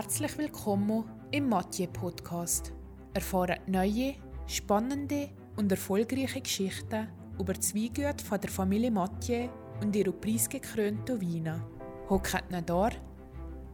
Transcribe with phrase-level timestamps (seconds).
[0.00, 2.72] Herzlich willkommen im Mathieu Podcast.
[3.14, 4.14] Erfahren neue,
[4.46, 9.48] spannende und erfolgreiche Geschichten über die Weingüte von der Familie Mathieu
[9.82, 11.66] und ihre preisgekrönten Weine.
[12.08, 12.90] Hockt ihn da,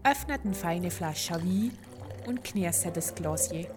[0.03, 1.77] öffnet eine feine Flasche Wein
[2.27, 3.69] und genießt das Glasier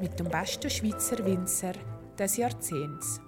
[0.00, 1.72] mit dem besten Schweizer Winzer
[2.16, 3.20] des Jahrzehnts.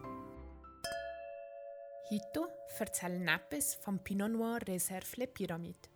[2.08, 2.48] Heute
[2.79, 5.91] erzählen etwas vom Pinot Noir Reserve Le Pyramide.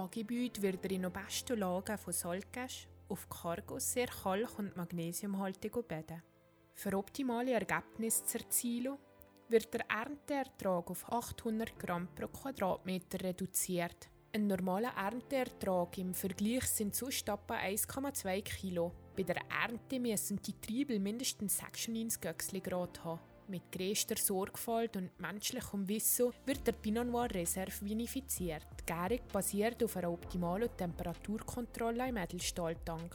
[0.00, 5.82] Angebaut wird er in der besten Lage von Salzgesch auf Cargos sehr kalk- und magnesiumhaltigen
[5.82, 6.22] Böden.
[6.74, 8.96] Für optimale Ergebnisse zu erzielen,
[9.50, 14.08] wird der Ernteertrag auf 800 Gramm pro Quadratmeter reduziert.
[14.32, 18.92] Ein normaler Ernteertrag im Vergleich sind sonst etwa 1,2 Kilo.
[19.14, 23.20] Bei der Ernte müssen die Triebel mindestens 96 Grad haben.
[23.50, 28.64] Mit größter Sorgfalt und menschlichem Wissen wird der Pinot Noir Reserve vinifiziert.
[28.78, 33.12] Die Gärung basiert auf einer optimalen Temperaturkontrolle im Edelstahltank.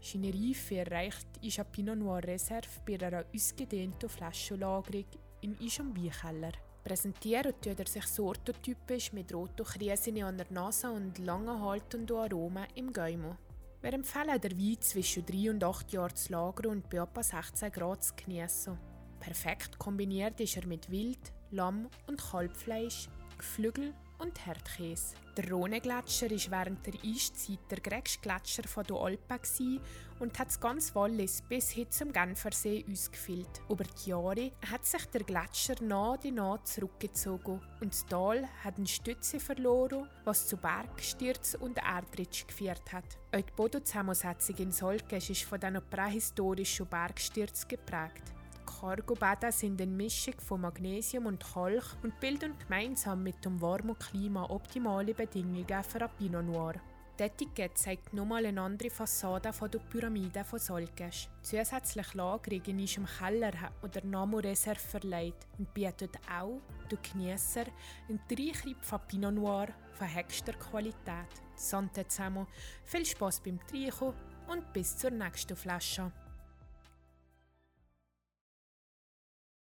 [0.00, 5.06] Seine Reife erreicht ist ein Pinot Noir Reserve bei einer ausgedehnten Flaschenlagerung
[5.40, 6.52] in ihrem Weinkeller.
[6.84, 12.68] Präsentiert tut er sich sortotypisch mit roten Krisen an der Nase und langen haltenden Aromen
[12.76, 13.36] im Gaumen.
[13.80, 17.72] Wir empfehlen der Wein zwischen 3 und 8 Jahren zu lagern und bei etwa 16
[17.72, 18.91] Grad zu genießen.
[19.22, 25.14] Perfekt kombiniert ist er mit Wild, Lamm und Kalbfleisch, Geflügel und Herdkäse.
[25.36, 29.80] Der Rhone-Gletscher war während der Eiszeit der größte Gletscher der Alpen
[30.18, 33.62] und hat das ganze Wallis bis hin zum Genfersee ausgefüllt.
[33.70, 38.76] Über die Jahre hat sich der Gletscher nah und nah zurückgezogen und das Tal hat
[38.76, 43.18] eine Stütze verloren, was zu Bergsturz und Erdritsch geführt hat.
[43.30, 48.41] Auch die Bodenzusammensetzung in Solkesch ist von diesen prähistorischen Bergstürzen geprägt.
[48.82, 54.50] Cargobäder sind eine Mischung von Magnesium und Kalk und bilden gemeinsam mit dem warmen Klima
[54.50, 56.74] optimale Bedingungen für ein Pinot Noir.
[57.16, 61.28] Die Etikette zeigt nochmal eine andere Fassade von der Pyramide von Solkesch.
[61.42, 66.60] Zusätzlich Lagerung in unserem Keller hat man der Name Reserve verleiht und bietet auch
[66.90, 67.66] den Genießer
[68.08, 71.30] einen Dreikreib von Pinot Noir von höchster Qualität.
[71.54, 72.48] Sante zusammen,
[72.84, 74.12] viel Spaß beim Trinken
[74.48, 76.10] und bis zur nächsten Flasche.